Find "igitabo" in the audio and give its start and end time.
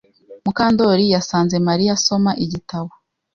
2.43-2.91